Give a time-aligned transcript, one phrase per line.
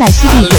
[0.00, 0.49] 仔细地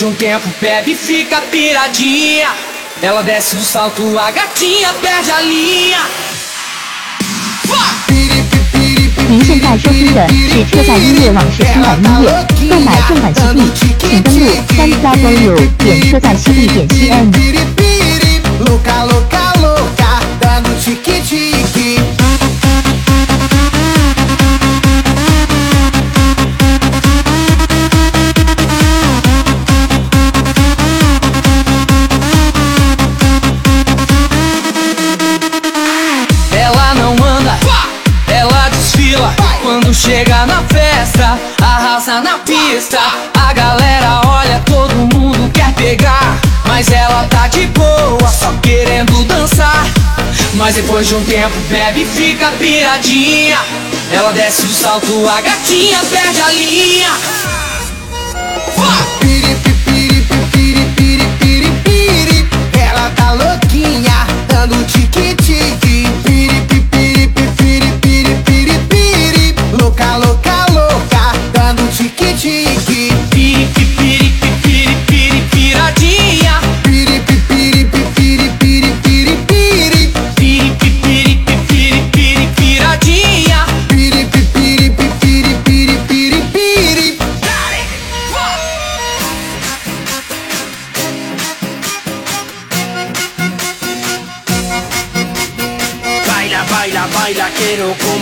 [0.00, 2.48] de um tempo bebe e fica piradinha.
[3.02, 6.00] Ela desce do salto, a gatinha perde a linha.
[7.66, 7.76] Vá!
[9.28, 14.88] 您现在收听的是车载音乐网视新版音乐，购买正版 CD，请登录三
[15.22, 17.30] w 点车载 CD 点 cn。
[41.01, 42.99] Festa, arrasa na pista.
[43.33, 46.39] A galera olha, todo mundo quer pegar.
[46.65, 49.85] Mas ela tá de boa, só querendo dançar.
[50.53, 53.57] Mas depois de um tempo, bebe e fica piradinha.
[54.11, 57.11] Ela desce do salto, a gatinha perde a linha.
[62.79, 65.90] Ela tá louquinha, dando tique-tique.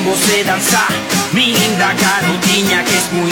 [0.10, 0.88] pose danza.
[1.34, 3.29] Mirin da garotina que es muy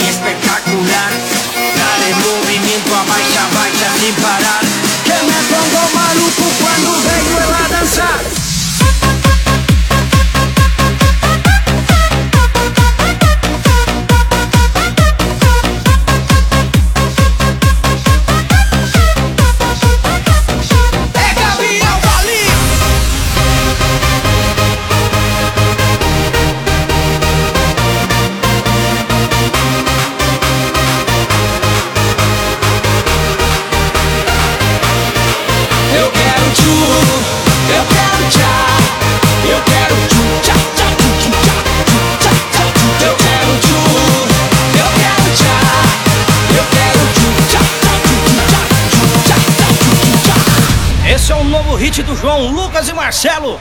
[52.22, 53.60] João Lucas e Marcelo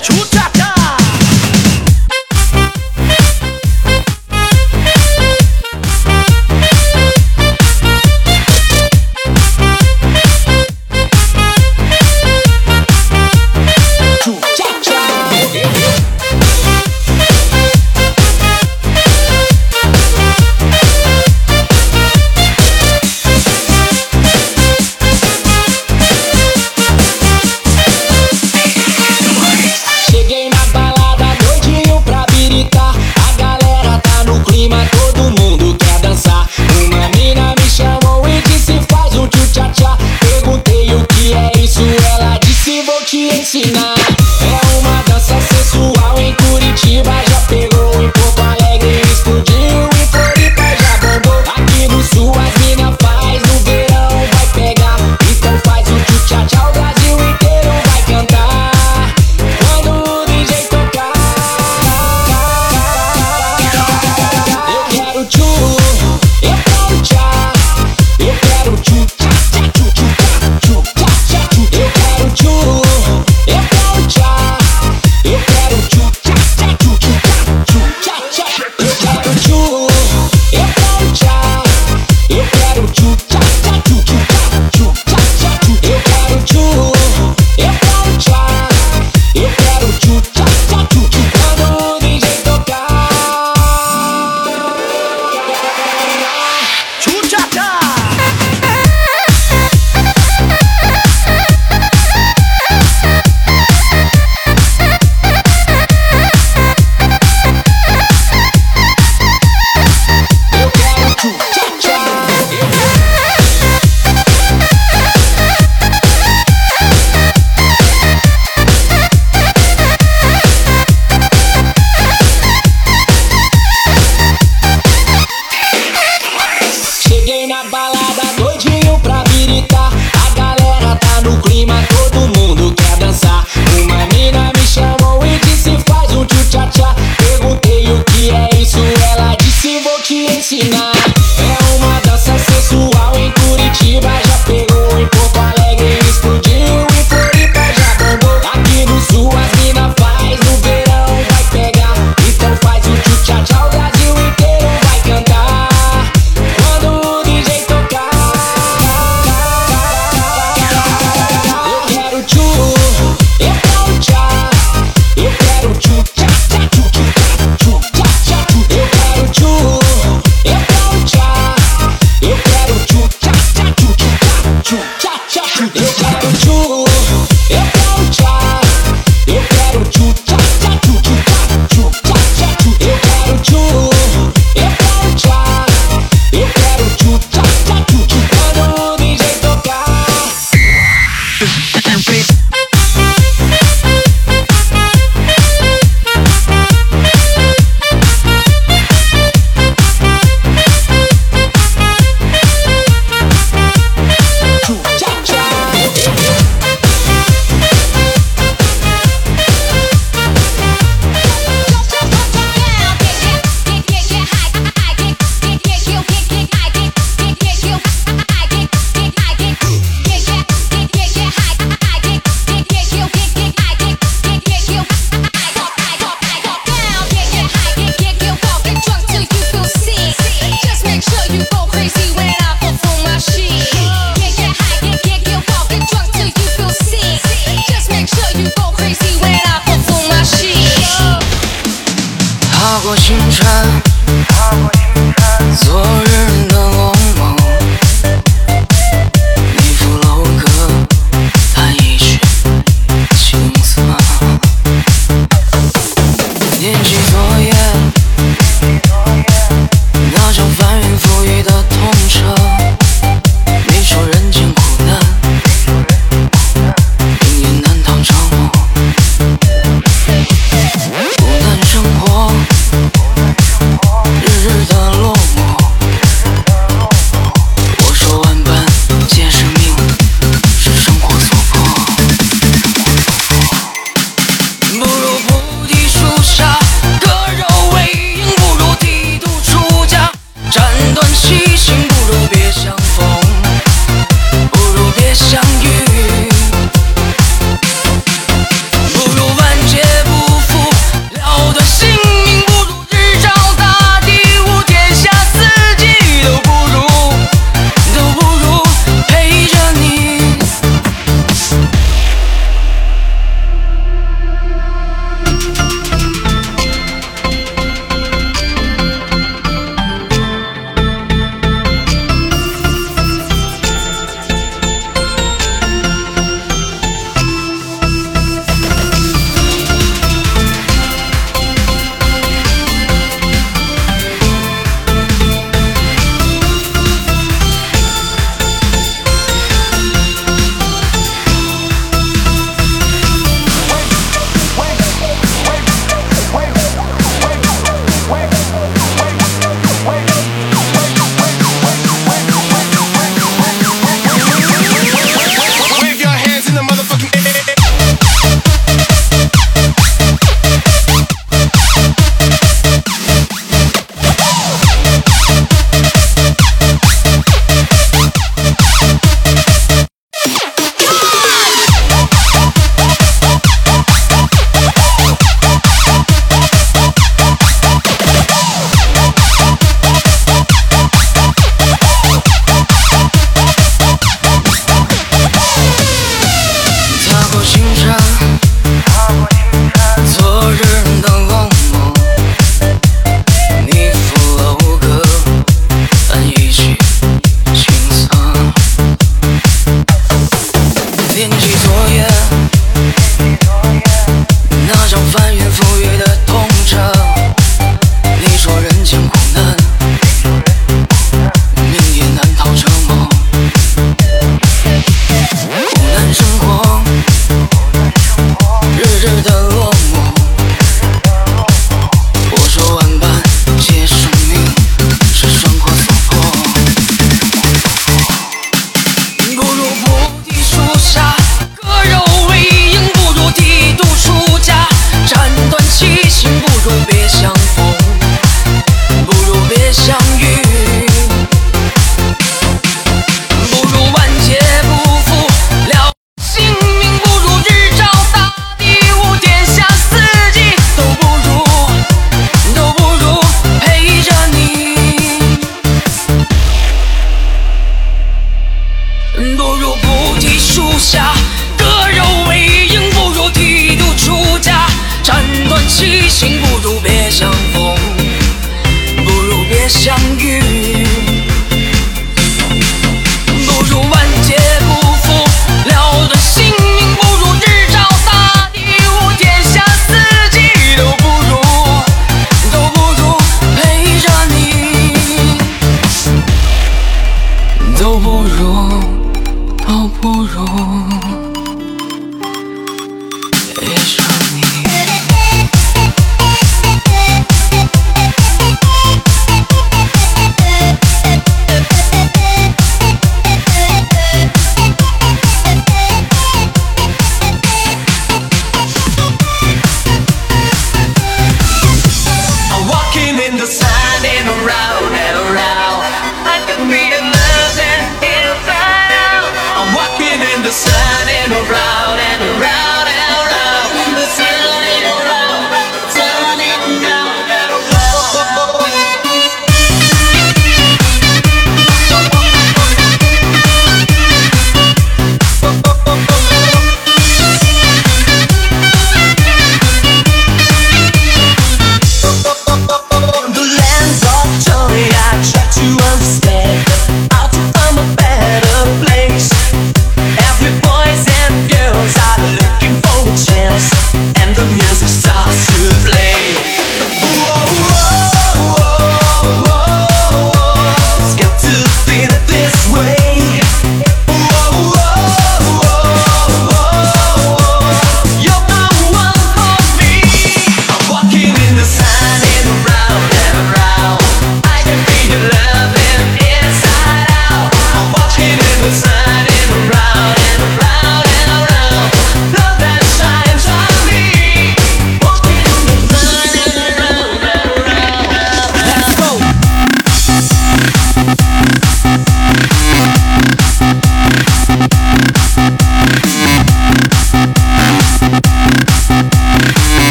[0.00, 0.35] Tchutchá!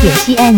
[0.00, 0.57] 点 cn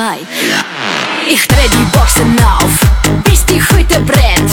[0.00, 0.18] 2.
[1.28, 2.72] Ich dreh die Boxen auf,
[3.24, 4.50] bis die Hütte brennt.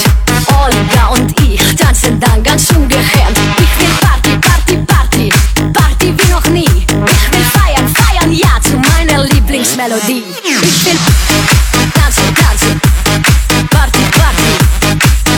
[0.47, 3.39] Olga und ich tanzen dann ganz ungehemmt.
[3.57, 5.31] Ich will Party, Party, Party,
[5.71, 6.65] Party wie noch nie.
[6.65, 10.25] Ich will feiern, feiern, ja zu meiner Lieblingsmelodie.
[10.61, 10.99] Ich will
[11.93, 12.81] tanzen, tanzen,
[13.69, 14.51] Party, Party,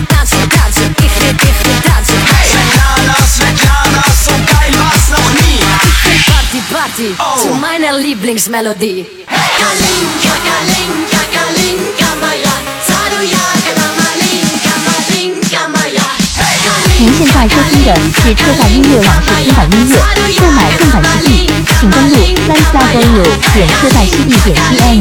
[0.08, 0.96] tanzen, tanzen.
[0.98, 2.18] Ich will, ich will tanzen.
[2.50, 5.60] Svetlana, Svetlana, so geil war's noch nie.
[5.94, 9.20] Ich will Party, Party zu meiner Lieblingsmelodie.
[9.60, 9.79] Kalinka,
[17.00, 19.96] 您现在收听的是车载音乐网是听版音乐，
[20.38, 22.18] 购买正版 CD，请登录
[22.74, 23.24] 三 w
[23.54, 25.00] 点车载 CD 点 cn